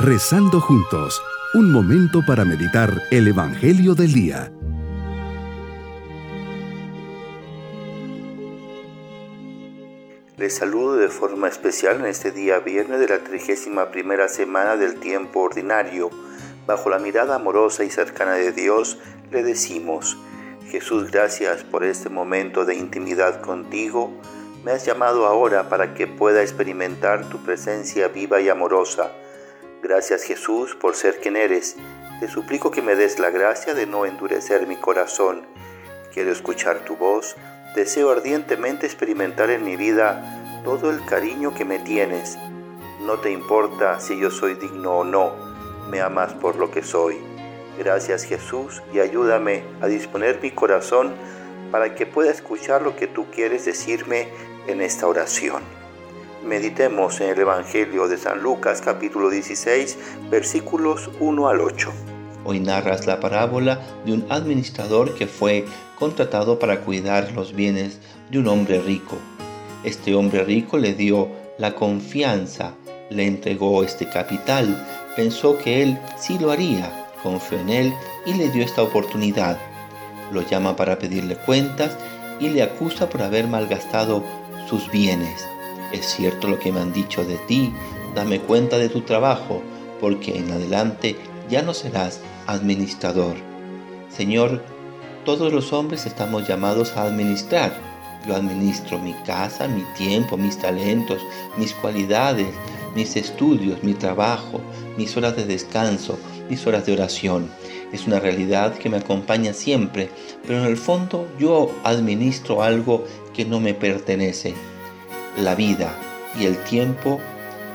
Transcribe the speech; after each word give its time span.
Rezando 0.00 0.60
juntos, 0.60 1.20
un 1.54 1.72
momento 1.72 2.20
para 2.24 2.44
meditar 2.44 3.02
el 3.10 3.26
Evangelio 3.26 3.96
del 3.96 4.12
Día. 4.12 4.52
Les 10.36 10.54
saludo 10.54 10.94
de 10.94 11.08
forma 11.08 11.48
especial 11.48 11.98
en 11.98 12.06
este 12.06 12.30
día 12.30 12.60
viernes 12.60 13.00
de 13.00 13.08
la 13.08 13.18
31 13.18 13.90
primera 13.90 14.28
semana 14.28 14.76
del 14.76 15.00
tiempo 15.00 15.40
ordinario. 15.40 16.10
Bajo 16.64 16.90
la 16.90 17.00
mirada 17.00 17.34
amorosa 17.34 17.82
y 17.82 17.90
cercana 17.90 18.34
de 18.34 18.52
Dios, 18.52 18.98
le 19.32 19.42
decimos, 19.42 20.16
Jesús, 20.68 21.10
gracias 21.10 21.64
por 21.64 21.82
este 21.82 22.08
momento 22.08 22.64
de 22.64 22.76
intimidad 22.76 23.40
contigo. 23.40 24.12
Me 24.64 24.70
has 24.70 24.86
llamado 24.86 25.26
ahora 25.26 25.68
para 25.68 25.94
que 25.94 26.06
pueda 26.06 26.40
experimentar 26.40 27.28
tu 27.28 27.38
presencia 27.38 28.06
viva 28.06 28.40
y 28.40 28.48
amorosa. 28.48 29.10
Gracias 29.82 30.22
Jesús 30.22 30.74
por 30.74 30.94
ser 30.94 31.20
quien 31.20 31.36
eres. 31.36 31.76
Te 32.20 32.28
suplico 32.28 32.70
que 32.70 32.82
me 32.82 32.96
des 32.96 33.18
la 33.18 33.30
gracia 33.30 33.74
de 33.74 33.86
no 33.86 34.06
endurecer 34.06 34.66
mi 34.66 34.76
corazón. 34.76 35.46
Quiero 36.12 36.32
escuchar 36.32 36.84
tu 36.84 36.96
voz 36.96 37.36
Deseo 37.74 38.10
ardientemente 38.10 38.86
experimentar 38.86 39.50
en 39.50 39.62
mi 39.62 39.76
vida 39.76 40.62
todo 40.64 40.90
el 40.90 41.04
cariño 41.04 41.54
que 41.54 41.64
me 41.66 41.78
tienes. 41.78 42.38
No 43.02 43.20
te 43.20 43.30
importa 43.30 44.00
si 44.00 44.18
yo 44.18 44.30
soy 44.30 44.54
digno 44.54 44.98
o 44.98 45.04
no, 45.04 45.34
me 45.88 46.00
amas 46.00 46.32
por 46.32 46.56
lo 46.56 46.70
que 46.70 46.82
soy. 46.82 47.18
Gracias 47.78 48.24
Jesús 48.24 48.82
y 48.92 49.00
ayúdame 49.00 49.62
a 49.82 49.86
disponer 49.86 50.40
mi 50.42 50.50
corazón 50.50 51.12
para 51.70 51.94
que 51.94 52.06
pueda 52.06 52.30
escuchar 52.30 52.82
lo 52.82 52.96
que 52.96 53.06
tú 53.06 53.26
quieres 53.30 53.66
decirme 53.66 54.28
en 54.66 54.80
esta 54.80 55.06
oración. 55.06 55.77
Meditemos 56.48 57.20
en 57.20 57.28
el 57.28 57.40
Evangelio 57.40 58.08
de 58.08 58.16
San 58.16 58.42
Lucas 58.42 58.80
capítulo 58.80 59.28
16 59.28 59.98
versículos 60.30 61.10
1 61.20 61.46
al 61.46 61.60
8. 61.60 61.92
Hoy 62.46 62.58
narras 62.58 63.06
la 63.06 63.20
parábola 63.20 63.82
de 64.06 64.14
un 64.14 64.24
administrador 64.30 65.14
que 65.14 65.26
fue 65.26 65.66
contratado 65.98 66.58
para 66.58 66.80
cuidar 66.80 67.32
los 67.32 67.54
bienes 67.54 68.00
de 68.30 68.38
un 68.38 68.48
hombre 68.48 68.80
rico. 68.80 69.18
Este 69.84 70.14
hombre 70.14 70.42
rico 70.42 70.78
le 70.78 70.94
dio 70.94 71.28
la 71.58 71.74
confianza, 71.74 72.72
le 73.10 73.26
entregó 73.26 73.84
este 73.84 74.08
capital, 74.08 74.86
pensó 75.16 75.58
que 75.58 75.82
él 75.82 75.98
sí 76.18 76.38
lo 76.38 76.50
haría, 76.50 77.10
confió 77.22 77.58
en 77.58 77.68
él 77.68 77.94
y 78.24 78.32
le 78.32 78.48
dio 78.48 78.64
esta 78.64 78.82
oportunidad. 78.82 79.58
Lo 80.32 80.40
llama 80.40 80.76
para 80.76 80.98
pedirle 80.98 81.36
cuentas 81.36 81.94
y 82.40 82.48
le 82.48 82.62
acusa 82.62 83.10
por 83.10 83.20
haber 83.20 83.48
malgastado 83.48 84.24
sus 84.66 84.90
bienes. 84.90 85.46
Es 85.92 86.06
cierto 86.06 86.48
lo 86.48 86.58
que 86.58 86.72
me 86.72 86.80
han 86.80 86.92
dicho 86.92 87.24
de 87.24 87.36
ti, 87.46 87.72
dame 88.14 88.40
cuenta 88.40 88.78
de 88.78 88.88
tu 88.88 89.02
trabajo, 89.02 89.62
porque 90.00 90.36
en 90.36 90.50
adelante 90.50 91.16
ya 91.48 91.62
no 91.62 91.72
serás 91.74 92.20
administrador. 92.46 93.36
Señor, 94.10 94.62
todos 95.24 95.52
los 95.52 95.72
hombres 95.72 96.06
estamos 96.06 96.46
llamados 96.46 96.96
a 96.96 97.04
administrar. 97.04 97.72
Yo 98.26 98.34
administro 98.34 98.98
mi 98.98 99.14
casa, 99.24 99.68
mi 99.68 99.82
tiempo, 99.96 100.36
mis 100.36 100.58
talentos, 100.58 101.22
mis 101.56 101.72
cualidades, 101.72 102.48
mis 102.94 103.16
estudios, 103.16 103.82
mi 103.82 103.94
trabajo, 103.94 104.60
mis 104.96 105.16
horas 105.16 105.36
de 105.36 105.46
descanso, 105.46 106.18
mis 106.50 106.66
horas 106.66 106.84
de 106.84 106.92
oración. 106.92 107.50
Es 107.92 108.06
una 108.06 108.20
realidad 108.20 108.74
que 108.74 108.90
me 108.90 108.98
acompaña 108.98 109.52
siempre, 109.52 110.10
pero 110.46 110.58
en 110.58 110.66
el 110.66 110.76
fondo 110.76 111.28
yo 111.38 111.70
administro 111.84 112.62
algo 112.62 113.04
que 113.32 113.44
no 113.44 113.60
me 113.60 113.72
pertenece. 113.72 114.54
La 115.38 115.54
vida 115.54 115.94
y 116.36 116.46
el 116.46 116.56
tiempo 116.64 117.20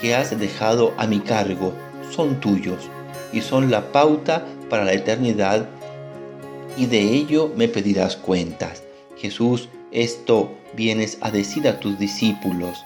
que 0.00 0.14
has 0.14 0.38
dejado 0.38 0.94
a 0.96 1.08
mi 1.08 1.18
cargo 1.18 1.72
son 2.14 2.38
tuyos 2.38 2.88
y 3.32 3.40
son 3.40 3.68
la 3.68 3.90
pauta 3.90 4.46
para 4.70 4.84
la 4.84 4.92
eternidad 4.92 5.66
y 6.76 6.86
de 6.86 7.00
ello 7.00 7.52
me 7.56 7.66
pedirás 7.66 8.16
cuentas. 8.16 8.84
Jesús, 9.16 9.68
esto 9.90 10.52
vienes 10.74 11.18
a 11.20 11.32
decir 11.32 11.66
a 11.66 11.80
tus 11.80 11.98
discípulos 11.98 12.78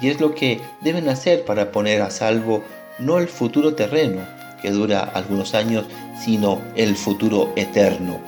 y 0.00 0.08
es 0.08 0.18
lo 0.18 0.34
que 0.34 0.62
deben 0.80 1.10
hacer 1.10 1.44
para 1.44 1.70
poner 1.70 2.00
a 2.00 2.10
salvo 2.10 2.62
no 2.98 3.18
el 3.18 3.28
futuro 3.28 3.74
terreno 3.74 4.22
que 4.62 4.70
dura 4.70 5.00
algunos 5.00 5.54
años, 5.54 5.84
sino 6.24 6.62
el 6.74 6.96
futuro 6.96 7.52
eterno. 7.54 8.18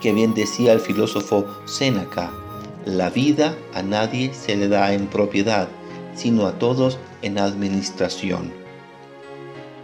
Que 0.00 0.12
bien 0.12 0.34
decía 0.34 0.72
el 0.72 0.80
filósofo 0.80 1.46
Séneca, 1.66 2.30
la 2.88 3.10
vida 3.10 3.54
a 3.74 3.82
nadie 3.82 4.32
se 4.32 4.56
le 4.56 4.66
da 4.66 4.94
en 4.94 5.08
propiedad, 5.08 5.68
sino 6.14 6.46
a 6.46 6.58
todos 6.58 6.98
en 7.20 7.38
administración. 7.38 8.50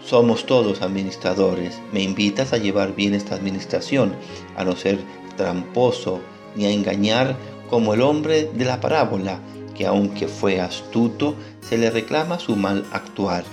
Somos 0.02 0.46
todos 0.46 0.80
administradores. 0.80 1.78
Me 1.92 2.02
invitas 2.02 2.54
a 2.54 2.56
llevar 2.56 2.94
bien 2.94 3.12
esta 3.12 3.34
administración, 3.34 4.14
a 4.56 4.64
no 4.64 4.74
ser 4.74 4.98
tramposo 5.36 6.20
ni 6.56 6.64
a 6.64 6.70
engañar 6.70 7.36
como 7.68 7.92
el 7.92 8.00
hombre 8.00 8.50
de 8.54 8.64
la 8.64 8.80
parábola, 8.80 9.38
que 9.74 9.84
aunque 9.86 10.26
fue 10.26 10.60
astuto, 10.60 11.34
se 11.60 11.76
le 11.76 11.90
reclama 11.90 12.38
su 12.38 12.56
mal 12.56 12.86
actuar. 12.90 13.44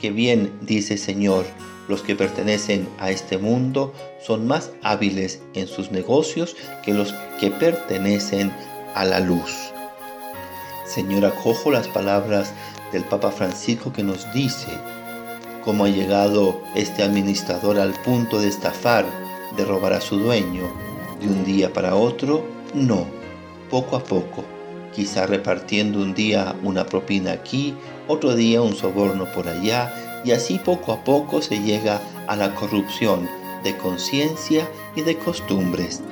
Que 0.00 0.10
bien 0.10 0.50
dice 0.62 0.96
Señor, 0.96 1.44
los 1.88 2.00
que 2.00 2.16
pertenecen 2.16 2.88
a 2.98 3.10
este 3.10 3.36
mundo 3.36 3.92
son 4.24 4.46
más 4.46 4.70
hábiles 4.82 5.42
en 5.52 5.66
sus 5.66 5.90
negocios 5.90 6.56
que 6.82 6.94
los 6.94 7.12
que 7.38 7.50
pertenecen 7.50 8.50
a 8.94 9.04
la 9.04 9.20
luz. 9.20 9.72
Señor, 10.86 11.24
acojo 11.24 11.70
las 11.70 11.88
palabras 11.88 12.52
del 12.92 13.04
Papa 13.04 13.30
Francisco 13.30 13.92
que 13.92 14.02
nos 14.02 14.32
dice, 14.32 14.68
cómo 15.64 15.86
ha 15.86 15.88
llegado 15.88 16.60
este 16.74 17.02
administrador 17.02 17.78
al 17.78 17.92
punto 17.92 18.40
de 18.40 18.48
estafar, 18.48 19.06
de 19.56 19.64
robar 19.64 19.94
a 19.94 20.00
su 20.00 20.18
dueño, 20.18 20.70
de 21.20 21.26
un 21.26 21.44
día 21.44 21.72
para 21.72 21.94
otro, 21.96 22.44
no, 22.74 23.06
poco 23.70 23.96
a 23.96 24.04
poco, 24.04 24.44
quizá 24.94 25.26
repartiendo 25.26 26.00
un 26.00 26.14
día 26.14 26.54
una 26.62 26.86
propina 26.86 27.32
aquí, 27.32 27.74
otro 28.06 28.34
día 28.34 28.62
un 28.62 28.76
soborno 28.76 29.24
por 29.32 29.48
allá, 29.48 29.92
y 30.24 30.32
así 30.32 30.58
poco 30.58 30.92
a 30.92 31.02
poco 31.02 31.42
se 31.42 31.60
llega 31.60 32.00
a 32.26 32.36
la 32.36 32.54
corrupción 32.54 33.28
de 33.62 33.76
conciencia 33.76 34.68
y 34.94 35.02
de 35.02 35.16
costumbres. 35.16 36.02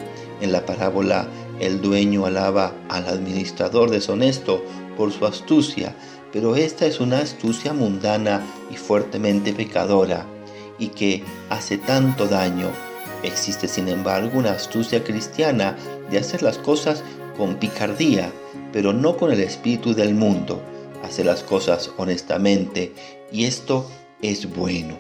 En 0.41 0.51
la 0.51 0.67
parábola, 0.67 1.29
el 1.61 1.81
dueño 1.81 2.27
alaba 2.27 2.75
al 2.89 3.07
administrador 3.07 3.91
deshonesto 3.91 4.65
por 4.97 5.13
su 5.13 5.27
astucia, 5.27 5.95
pero 6.33 6.57
esta 6.57 6.87
es 6.87 7.01
una 7.01 7.19
astucia 7.19 7.73
mundana 7.73 8.43
y 8.71 8.77
fuertemente 8.77 9.53
pecadora, 9.53 10.27
y 10.79 10.89
que 10.89 11.23
hace 11.51 11.79
tanto 11.79 12.27
daño. 12.27 12.69
Existe 13.23 13.69
sin 13.69 13.89
embargo 13.89 14.39
una 14.39 14.53
astucia 14.53 15.05
cristiana 15.05 15.77
de 16.11 16.19
hacer 16.19 16.43
las 16.43 16.59
cosas 16.59 17.05
con 17.37 17.57
picardía, 17.57 18.33
pero 18.73 18.93
no 18.93 19.17
con 19.17 19.31
el 19.31 19.41
espíritu 19.41 19.95
del 19.95 20.15
mundo, 20.15 20.63
hacer 21.05 21.27
las 21.27 21.43
cosas 21.43 21.91
honestamente, 21.97 22.93
y 23.31 23.45
esto 23.45 23.89
es 24.23 24.55
bueno. 24.55 24.99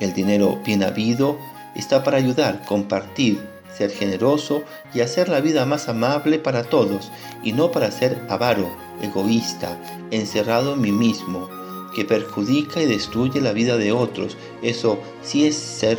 El 0.00 0.12
dinero 0.12 0.60
bien 0.64 0.82
habido 0.82 1.38
está 1.74 2.02
para 2.02 2.18
ayudar, 2.18 2.64
compartir, 2.66 3.55
ser 3.76 3.90
generoso 3.90 4.62
y 4.94 5.00
hacer 5.00 5.28
la 5.28 5.40
vida 5.40 5.66
más 5.66 5.88
amable 5.88 6.38
para 6.38 6.64
todos, 6.64 7.10
y 7.42 7.52
no 7.52 7.70
para 7.70 7.90
ser 7.90 8.22
avaro, 8.28 8.70
egoísta, 9.02 9.78
encerrado 10.10 10.74
en 10.74 10.80
mí 10.80 10.92
mismo, 10.92 11.48
que 11.94 12.04
perjudica 12.04 12.82
y 12.82 12.86
destruye 12.86 13.40
la 13.40 13.52
vida 13.52 13.76
de 13.76 13.92
otros. 13.92 14.36
Eso 14.62 14.98
sí 15.22 15.46
es 15.46 15.56
ser 15.56 15.98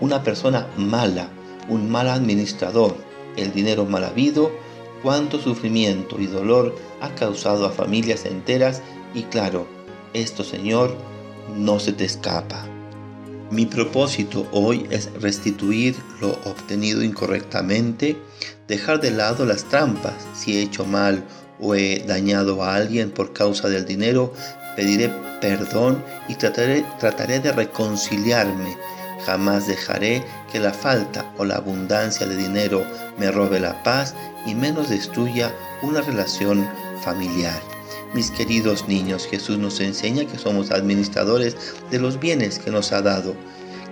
una 0.00 0.22
persona 0.22 0.66
mala, 0.76 1.28
un 1.68 1.90
mal 1.90 2.08
administrador. 2.08 2.96
El 3.36 3.52
dinero 3.52 3.84
mal 3.84 4.04
habido, 4.04 4.52
cuánto 5.02 5.38
sufrimiento 5.38 6.20
y 6.20 6.26
dolor 6.26 6.74
ha 7.00 7.14
causado 7.14 7.66
a 7.66 7.70
familias 7.70 8.24
enteras 8.24 8.80
y 9.14 9.24
claro, 9.24 9.66
esto 10.12 10.44
Señor 10.44 10.96
no 11.54 11.78
se 11.78 11.92
te 11.92 12.04
escapa. 12.04 12.73
Mi 13.50 13.66
propósito 13.66 14.48
hoy 14.52 14.86
es 14.90 15.12
restituir 15.20 15.94
lo 16.20 16.30
obtenido 16.44 17.02
incorrectamente, 17.02 18.16
dejar 18.66 19.00
de 19.00 19.10
lado 19.10 19.44
las 19.44 19.64
trampas 19.64 20.14
si 20.34 20.56
he 20.56 20.62
hecho 20.62 20.84
mal 20.84 21.24
o 21.60 21.74
he 21.74 22.02
dañado 22.06 22.62
a 22.62 22.74
alguien 22.74 23.10
por 23.10 23.32
causa 23.32 23.68
del 23.68 23.84
dinero, 23.84 24.32
pediré 24.76 25.08
perdón 25.40 26.02
y 26.28 26.34
trataré, 26.36 27.40
de 27.40 27.52
reconciliarme. 27.52 28.76
Jamás 29.26 29.66
dejaré 29.66 30.24
que 30.50 30.58
la 30.58 30.72
falta 30.72 31.30
o 31.38 31.44
la 31.44 31.56
abundancia 31.56 32.26
de 32.26 32.36
dinero 32.36 32.84
me 33.18 33.30
robe 33.30 33.60
la 33.60 33.82
paz 33.82 34.14
y 34.46 34.54
menos 34.54 34.88
destruya 34.88 35.54
una 35.82 36.00
relación 36.00 36.68
familiar. 37.02 37.73
Mis 38.14 38.30
queridos 38.30 38.86
niños, 38.86 39.26
Jesús 39.26 39.58
nos 39.58 39.80
enseña 39.80 40.24
que 40.24 40.38
somos 40.38 40.70
administradores 40.70 41.56
de 41.90 41.98
los 41.98 42.20
bienes 42.20 42.60
que 42.60 42.70
nos 42.70 42.92
ha 42.92 43.02
dado, 43.02 43.34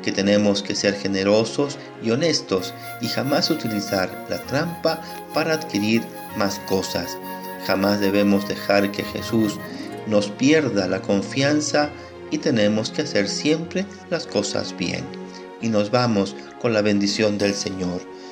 que 0.05 0.13
tenemos 0.13 0.63
que 0.63 0.77
ser 0.77 0.95
generosos 0.95 1.77
y 2.05 2.13
honestos 2.13 2.73
y 3.01 3.09
jamás 3.09 3.51
utilizar 3.51 4.27
la 4.31 4.41
trampa 4.45 5.03
para 5.35 5.55
adquirir 5.55 6.03
más 6.37 6.61
cosas. 6.69 7.19
Jamás 7.67 7.99
debemos 7.99 8.47
dejar 8.47 8.93
que 8.93 9.03
Jesús 9.03 9.59
nos 10.07 10.29
pierda 10.29 10.87
la 10.87 11.03
confianza 11.03 11.91
y 12.31 12.39
tenemos 12.39 12.91
que 12.91 13.03
hacer 13.03 13.29
siempre 13.29 13.85
las 14.09 14.29
cosas 14.29 14.77
bien. 14.77 15.05
Y 15.61 15.69
nos 15.69 15.91
vamos 15.91 16.37
con 16.61 16.73
la 16.73 16.83
bendición 16.83 17.39
del 17.39 17.55
Señor. 17.55 18.01